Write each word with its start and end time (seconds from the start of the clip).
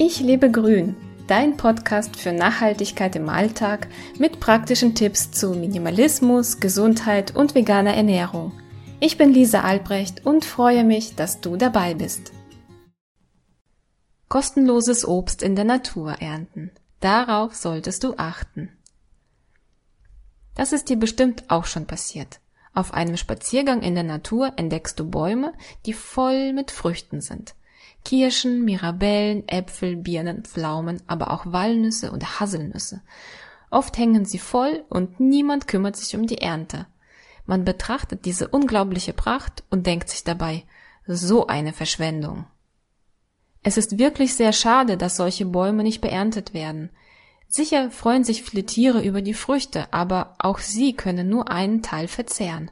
Ich 0.00 0.20
lebe 0.20 0.48
grün, 0.48 0.94
dein 1.26 1.56
Podcast 1.56 2.14
für 2.14 2.30
Nachhaltigkeit 2.30 3.16
im 3.16 3.28
Alltag 3.28 3.88
mit 4.16 4.38
praktischen 4.38 4.94
Tipps 4.94 5.32
zu 5.32 5.50
Minimalismus, 5.50 6.60
Gesundheit 6.60 7.34
und 7.34 7.56
veganer 7.56 7.94
Ernährung. 7.94 8.52
Ich 9.00 9.18
bin 9.18 9.32
Lisa 9.32 9.62
Albrecht 9.62 10.24
und 10.24 10.44
freue 10.44 10.84
mich, 10.84 11.16
dass 11.16 11.40
du 11.40 11.56
dabei 11.56 11.94
bist. 11.94 12.30
Kostenloses 14.28 15.04
Obst 15.04 15.42
in 15.42 15.56
der 15.56 15.64
Natur 15.64 16.12
ernten. 16.20 16.70
Darauf 17.00 17.56
solltest 17.56 18.04
du 18.04 18.14
achten. 18.18 18.70
Das 20.54 20.72
ist 20.72 20.90
dir 20.90 20.96
bestimmt 20.96 21.50
auch 21.50 21.64
schon 21.64 21.86
passiert. 21.88 22.38
Auf 22.72 22.94
einem 22.94 23.16
Spaziergang 23.16 23.82
in 23.82 23.96
der 23.96 24.04
Natur 24.04 24.52
entdeckst 24.54 25.00
du 25.00 25.10
Bäume, 25.10 25.54
die 25.86 25.92
voll 25.92 26.52
mit 26.52 26.70
Früchten 26.70 27.20
sind. 27.20 27.56
Kirschen, 28.04 28.64
Mirabellen, 28.64 29.46
Äpfel, 29.48 29.96
Birnen, 29.96 30.44
Pflaumen, 30.44 31.02
aber 31.06 31.30
auch 31.30 31.44
Walnüsse 31.46 32.10
und 32.10 32.40
Haselnüsse. 32.40 33.02
Oft 33.70 33.98
hängen 33.98 34.24
sie 34.24 34.38
voll 34.38 34.84
und 34.88 35.20
niemand 35.20 35.68
kümmert 35.68 35.96
sich 35.96 36.16
um 36.16 36.26
die 36.26 36.38
Ernte. 36.38 36.86
Man 37.46 37.64
betrachtet 37.64 38.24
diese 38.24 38.48
unglaubliche 38.48 39.12
Pracht 39.12 39.64
und 39.70 39.86
denkt 39.86 40.08
sich 40.08 40.24
dabei, 40.24 40.64
so 41.06 41.46
eine 41.46 41.72
Verschwendung. 41.72 42.46
Es 43.62 43.76
ist 43.76 43.98
wirklich 43.98 44.34
sehr 44.34 44.52
schade, 44.52 44.96
dass 44.96 45.16
solche 45.16 45.44
Bäume 45.44 45.82
nicht 45.82 46.00
beerntet 46.00 46.54
werden. 46.54 46.90
Sicher 47.48 47.90
freuen 47.90 48.24
sich 48.24 48.42
viele 48.42 48.64
Tiere 48.64 49.02
über 49.02 49.22
die 49.22 49.34
Früchte, 49.34 49.92
aber 49.92 50.34
auch 50.38 50.58
sie 50.58 50.94
können 50.94 51.28
nur 51.28 51.50
einen 51.50 51.82
Teil 51.82 52.08
verzehren. 52.08 52.70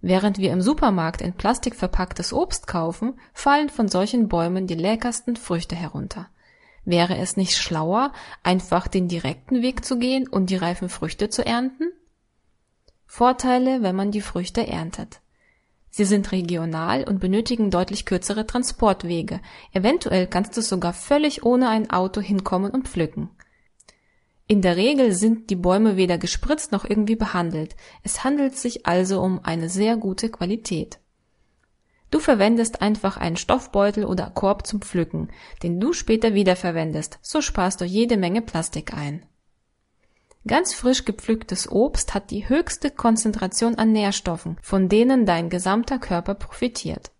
Während 0.00 0.38
wir 0.38 0.52
im 0.52 0.62
Supermarkt 0.62 1.20
in 1.20 1.32
Plastik 1.32 1.74
verpacktes 1.74 2.32
Obst 2.32 2.66
kaufen, 2.66 3.18
fallen 3.32 3.68
von 3.68 3.88
solchen 3.88 4.28
Bäumen 4.28 4.66
die 4.66 4.74
leckersten 4.74 5.36
Früchte 5.36 5.74
herunter. 5.74 6.28
Wäre 6.84 7.18
es 7.18 7.36
nicht 7.36 7.56
schlauer, 7.56 8.12
einfach 8.42 8.88
den 8.88 9.08
direkten 9.08 9.60
Weg 9.60 9.84
zu 9.84 9.98
gehen 9.98 10.28
und 10.28 10.50
die 10.50 10.56
reifen 10.56 10.88
Früchte 10.88 11.28
zu 11.28 11.44
ernten? 11.44 11.92
Vorteile, 13.06 13.82
wenn 13.82 13.96
man 13.96 14.10
die 14.10 14.20
Früchte 14.20 14.66
erntet. 14.66 15.20
Sie 15.90 16.04
sind 16.04 16.30
regional 16.30 17.04
und 17.04 17.18
benötigen 17.18 17.70
deutlich 17.70 18.06
kürzere 18.06 18.46
Transportwege. 18.46 19.40
Eventuell 19.72 20.26
kannst 20.26 20.56
du 20.56 20.62
sogar 20.62 20.92
völlig 20.92 21.42
ohne 21.44 21.68
ein 21.68 21.90
Auto 21.90 22.20
hinkommen 22.20 22.70
und 22.70 22.86
pflücken. 22.86 23.30
In 24.50 24.62
der 24.62 24.76
Regel 24.76 25.12
sind 25.12 25.50
die 25.50 25.56
Bäume 25.56 25.98
weder 25.98 26.16
gespritzt 26.16 26.72
noch 26.72 26.86
irgendwie 26.86 27.16
behandelt. 27.16 27.76
Es 28.02 28.24
handelt 28.24 28.56
sich 28.56 28.86
also 28.86 29.20
um 29.20 29.40
eine 29.44 29.68
sehr 29.68 29.98
gute 29.98 30.30
Qualität. 30.30 30.98
Du 32.10 32.18
verwendest 32.18 32.80
einfach 32.80 33.18
einen 33.18 33.36
Stoffbeutel 33.36 34.06
oder 34.06 34.30
Korb 34.30 34.66
zum 34.66 34.80
Pflücken, 34.80 35.28
den 35.62 35.78
du 35.78 35.92
später 35.92 36.32
wiederverwendest, 36.32 37.18
so 37.20 37.42
sparst 37.42 37.82
du 37.82 37.84
jede 37.84 38.16
Menge 38.16 38.40
Plastik 38.40 38.94
ein. 38.94 39.26
Ganz 40.46 40.72
frisch 40.72 41.04
gepflücktes 41.04 41.70
Obst 41.70 42.14
hat 42.14 42.30
die 42.30 42.48
höchste 42.48 42.90
Konzentration 42.90 43.74
an 43.74 43.92
Nährstoffen, 43.92 44.56
von 44.62 44.88
denen 44.88 45.26
dein 45.26 45.50
gesamter 45.50 45.98
Körper 45.98 46.34
profitiert. 46.34 47.10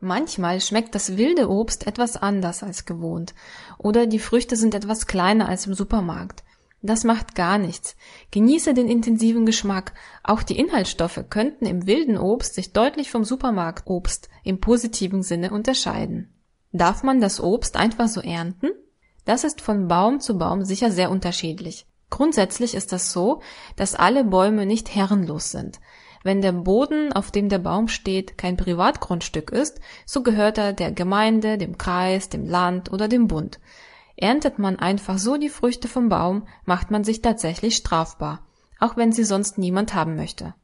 Manchmal 0.00 0.62
schmeckt 0.62 0.94
das 0.94 1.18
wilde 1.18 1.50
Obst 1.50 1.86
etwas 1.86 2.16
anders 2.16 2.62
als 2.62 2.86
gewohnt 2.86 3.34
oder 3.76 4.06
die 4.06 4.18
Früchte 4.18 4.56
sind 4.56 4.74
etwas 4.74 5.06
kleiner 5.06 5.48
als 5.48 5.66
im 5.66 5.74
Supermarkt. 5.74 6.42
Das 6.82 7.04
macht 7.04 7.34
gar 7.34 7.58
nichts. 7.58 7.96
Genieße 8.30 8.72
den 8.72 8.88
intensiven 8.88 9.44
Geschmack. 9.44 9.92
Auch 10.22 10.42
die 10.42 10.58
Inhaltsstoffe 10.58 11.22
könnten 11.28 11.66
im 11.66 11.86
wilden 11.86 12.16
Obst 12.16 12.54
sich 12.54 12.72
deutlich 12.72 13.10
vom 13.10 13.24
Supermarktobst 13.24 14.30
im 14.44 14.60
positiven 14.60 15.22
Sinne 15.22 15.50
unterscheiden. 15.50 16.32
Darf 16.72 17.02
man 17.02 17.20
das 17.20 17.38
Obst 17.38 17.76
einfach 17.76 18.08
so 18.08 18.22
ernten? 18.22 18.70
Das 19.26 19.44
ist 19.44 19.60
von 19.60 19.88
Baum 19.88 20.20
zu 20.20 20.38
Baum 20.38 20.64
sicher 20.64 20.90
sehr 20.90 21.10
unterschiedlich. 21.10 21.86
Grundsätzlich 22.08 22.74
ist 22.74 22.92
das 22.92 23.12
so, 23.12 23.42
dass 23.76 23.94
alle 23.94 24.24
Bäume 24.24 24.64
nicht 24.64 24.94
herrenlos 24.94 25.50
sind. 25.50 25.78
Wenn 26.22 26.42
der 26.42 26.52
Boden, 26.52 27.12
auf 27.12 27.30
dem 27.30 27.48
der 27.48 27.58
Baum 27.58 27.88
steht, 27.88 28.36
kein 28.36 28.56
Privatgrundstück 28.56 29.50
ist, 29.50 29.80
so 30.04 30.22
gehört 30.22 30.58
er 30.58 30.72
der 30.74 30.92
Gemeinde, 30.92 31.56
dem 31.56 31.78
Kreis, 31.78 32.28
dem 32.28 32.44
Land 32.44 32.92
oder 32.92 33.08
dem 33.08 33.26
Bund. 33.26 33.58
Erntet 34.16 34.58
man 34.58 34.78
einfach 34.78 35.16
so 35.16 35.38
die 35.38 35.48
Früchte 35.48 35.88
vom 35.88 36.10
Baum, 36.10 36.46
macht 36.66 36.90
man 36.90 37.04
sich 37.04 37.22
tatsächlich 37.22 37.76
strafbar, 37.76 38.46
auch 38.78 38.98
wenn 38.98 39.12
sie 39.12 39.24
sonst 39.24 39.56
niemand 39.56 39.94
haben 39.94 40.14
möchte. 40.14 40.54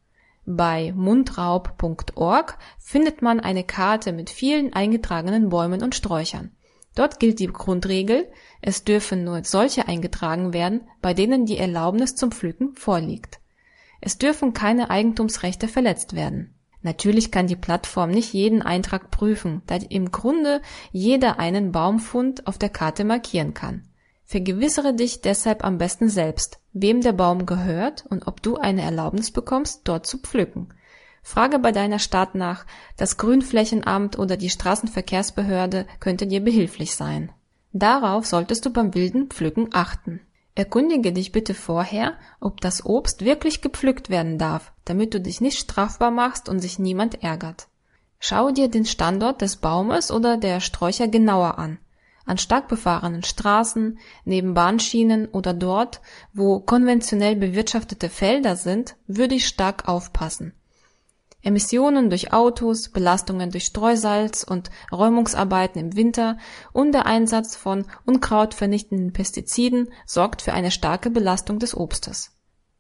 Bei 0.45 0.93
mundraub.org 0.95 2.59
findet 2.79 3.23
man 3.23 3.41
eine 3.41 3.65
Karte 3.65 4.13
mit 4.13 4.29
vielen 4.29 4.75
eingetragenen 4.75 5.49
Bäumen 5.49 5.83
und 5.83 5.95
Sträuchern. 5.95 6.53
Dort 6.95 7.19
gilt 7.19 7.41
die 7.41 7.49
Grundregel, 7.49 8.31
es 8.61 8.85
dürfen 8.85 9.25
nur 9.25 9.43
solche 9.43 9.89
eingetragen 9.89 10.53
werden, 10.53 10.83
bei 11.01 11.15
denen 11.15 11.47
die 11.47 11.59
Erlaubnis 11.59 12.15
zum 12.15 12.31
Pflücken 12.31 12.75
vorliegt. 12.77 13.41
Es 14.01 14.19
dürfen 14.19 14.53
keine 14.53 14.91
Eigentumsrechte 14.91 15.69
verletzt 15.69 16.15
werden. 16.15 16.55
Natürlich 16.83 17.33
kann 17.33 17.47
die 17.49 17.57
Plattform 17.57 18.11
nicht 18.11 18.33
jeden 18.33 18.63
Eintrag 18.63 19.11
prüfen, 19.11 19.63
da 19.67 19.77
im 19.77 20.13
Grunde 20.13 20.63
jeder 20.93 21.39
einen 21.39 21.73
Baumfund 21.73 22.47
auf 22.47 22.59
der 22.59 22.69
Karte 22.69 23.05
markieren 23.05 23.55
kann. 23.55 23.89
Vergewissere 24.25 24.95
dich 24.95 25.21
deshalb 25.21 25.65
am 25.65 25.79
besten 25.79 26.09
selbst, 26.09 26.61
wem 26.73 27.01
der 27.01 27.13
Baum 27.13 27.47
gehört 27.47 28.05
und 28.09 28.27
ob 28.27 28.43
du 28.43 28.57
eine 28.57 28.83
Erlaubnis 28.83 29.31
bekommst, 29.31 29.83
dort 29.85 30.07
zu 30.07 30.19
pflücken. 30.19 30.75
Frage 31.23 31.59
bei 31.59 31.73
deiner 31.73 31.99
Stadt 31.99 32.37
nach, 32.37 32.67
das 32.97 33.17
Grünflächenamt 33.17 34.17
oder 34.17 34.37
die 34.37 34.51
Straßenverkehrsbehörde 34.51 35.87
könnte 35.99 36.29
dir 36.29 36.41
behilflich 36.41 36.95
sein. 36.95 37.33
Darauf 37.73 38.27
solltest 38.27 38.65
du 38.65 38.71
beim 38.71 38.95
wilden 38.95 39.29
Pflücken 39.29 39.71
achten. 39.73 40.21
Erkundige 40.57 41.13
dich 41.13 41.33
bitte 41.33 41.53
vorher, 41.53 42.15
ob 42.41 42.63
das 42.63 42.85
Obst 42.87 43.27
wirklich 43.27 43.61
gepflückt 43.61 44.09
werden 44.09 44.39
darf, 44.39 44.73
damit 44.87 45.13
du 45.13 45.21
dich 45.21 45.43
nicht 45.43 45.59
strafbar 45.59 46.11
machst 46.11 46.49
und 46.49 46.61
sich 46.61 46.79
niemand 46.79 47.23
ärgert. 47.23 47.69
Schau 48.19 48.51
dir 48.51 48.69
den 48.69 48.87
Standort 48.87 49.43
des 49.43 49.57
Baumes 49.57 50.11
oder 50.11 50.39
der 50.39 50.61
Sträucher 50.61 51.09
genauer 51.09 51.59
an. 51.59 51.79
An 52.25 52.39
stark 52.39 52.69
befahrenen 52.69 53.23
Straßen, 53.23 53.99
neben 54.25 54.55
Bahnschienen 54.55 55.29
oder 55.29 55.53
dort, 55.53 56.01
wo 56.33 56.59
konventionell 56.59 57.37
bewirtschaftete 57.37 58.09
Felder 58.09 58.57
sind, 58.57 58.97
würde 59.07 59.35
ich 59.35 59.47
stark 59.47 59.87
aufpassen. 59.87 60.55
Emissionen 61.47 62.11
durch 62.11 62.33
Autos, 62.33 62.89
Belastungen 62.89 63.51
durch 63.51 63.67
Streusalz 63.67 64.43
und 64.43 64.71
Räumungsarbeiten 64.91 65.81
im 65.81 65.97
Winter 65.97 66.39
und 66.73 66.91
der 66.91 67.07
Einsatz 67.07 67.55
von 67.55 67.87
unkrautvernichtenden 68.05 69.13
Pestiziden 69.13 69.93
sorgt 70.07 70.43
für 70.43 70.53
eine 70.53 70.73
starke 70.73 71.09
Belastung 71.09 71.61
des 71.61 71.77
Obstes. 71.77 72.33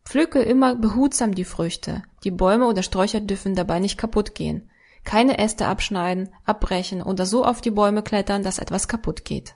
Pflücke 0.04 0.40
immer 0.40 0.74
behutsam 0.74 1.34
die 1.34 1.44
Früchte. 1.44 2.02
Die 2.24 2.32
Bäume 2.32 2.66
oder 2.66 2.82
Sträucher 2.82 3.20
dürfen 3.20 3.54
dabei 3.54 3.78
nicht 3.78 3.98
kaputt 3.98 4.34
gehen. 4.34 4.68
Keine 5.04 5.38
Äste 5.38 5.66
abschneiden, 5.66 6.30
abbrechen 6.44 7.02
oder 7.02 7.24
so 7.24 7.44
auf 7.44 7.60
die 7.60 7.70
Bäume 7.70 8.02
klettern, 8.02 8.42
dass 8.42 8.58
etwas 8.58 8.88
kaputt 8.88 9.24
geht. 9.24 9.54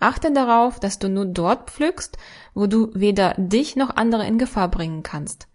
Achte 0.00 0.32
darauf, 0.32 0.80
dass 0.80 0.98
du 0.98 1.08
nur 1.08 1.26
dort 1.26 1.70
pflückst, 1.70 2.18
wo 2.54 2.66
du 2.66 2.90
weder 2.94 3.34
dich 3.36 3.76
noch 3.76 3.94
andere 3.94 4.26
in 4.26 4.38
Gefahr 4.38 4.68
bringen 4.68 5.04
kannst. 5.04 5.48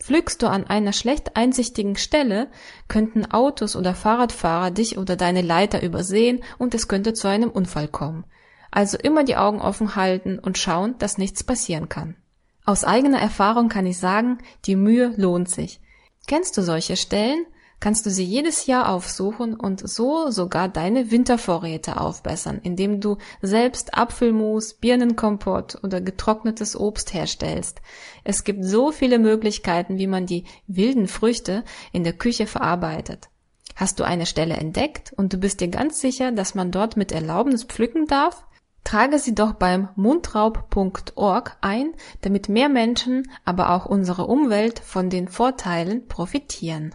Pflückst 0.00 0.42
du 0.42 0.46
an 0.48 0.66
einer 0.66 0.92
schlecht 0.92 1.36
einsichtigen 1.36 1.96
Stelle, 1.96 2.48
könnten 2.86 3.30
Autos 3.30 3.74
oder 3.74 3.94
Fahrradfahrer 3.94 4.70
dich 4.70 4.96
oder 4.96 5.16
deine 5.16 5.42
Leiter 5.42 5.82
übersehen 5.82 6.42
und 6.56 6.74
es 6.74 6.88
könnte 6.88 7.14
zu 7.14 7.28
einem 7.28 7.50
Unfall 7.50 7.88
kommen. 7.88 8.24
Also 8.70 8.96
immer 8.98 9.24
die 9.24 9.36
Augen 9.36 9.60
offen 9.60 9.96
halten 9.96 10.38
und 10.38 10.58
schauen, 10.58 10.96
dass 10.98 11.18
nichts 11.18 11.42
passieren 11.42 11.88
kann. 11.88 12.16
Aus 12.64 12.84
eigener 12.84 13.18
Erfahrung 13.18 13.68
kann 13.68 13.86
ich 13.86 13.98
sagen, 13.98 14.38
die 14.66 14.76
Mühe 14.76 15.14
lohnt 15.16 15.48
sich. 15.48 15.80
Kennst 16.26 16.56
du 16.56 16.62
solche 16.62 16.96
Stellen? 16.96 17.46
Kannst 17.80 18.06
du 18.06 18.10
sie 18.10 18.24
jedes 18.24 18.66
Jahr 18.66 18.88
aufsuchen 18.88 19.54
und 19.54 19.88
so 19.88 20.30
sogar 20.30 20.68
deine 20.68 21.10
Wintervorräte 21.10 22.00
aufbessern, 22.00 22.60
indem 22.62 23.00
du 23.00 23.18
selbst 23.40 23.94
Apfelmus, 23.94 24.74
Birnenkompott 24.74 25.78
oder 25.82 26.00
getrocknetes 26.00 26.78
Obst 26.78 27.14
herstellst. 27.14 27.80
Es 28.24 28.44
gibt 28.44 28.64
so 28.64 28.90
viele 28.90 29.18
Möglichkeiten, 29.18 29.98
wie 29.98 30.06
man 30.06 30.26
die 30.26 30.44
wilden 30.66 31.08
Früchte 31.08 31.64
in 31.92 32.04
der 32.04 32.14
Küche 32.14 32.46
verarbeitet. 32.46 33.28
Hast 33.76 34.00
du 34.00 34.04
eine 34.04 34.26
Stelle 34.26 34.56
entdeckt 34.56 35.12
und 35.16 35.32
du 35.32 35.36
bist 35.36 35.60
dir 35.60 35.68
ganz 35.68 36.00
sicher, 36.00 36.32
dass 36.32 36.56
man 36.56 36.72
dort 36.72 36.96
mit 36.96 37.12
Erlaubnis 37.12 37.62
pflücken 37.62 38.06
darf? 38.06 38.44
Trage 38.82 39.18
sie 39.18 39.34
doch 39.34 39.52
beim 39.52 39.88
mundraub.org 39.94 41.56
ein, 41.60 41.92
damit 42.22 42.48
mehr 42.48 42.68
Menschen, 42.68 43.30
aber 43.44 43.70
auch 43.70 43.86
unsere 43.86 44.26
Umwelt 44.26 44.80
von 44.80 45.10
den 45.10 45.28
Vorteilen 45.28 46.08
profitieren. 46.08 46.94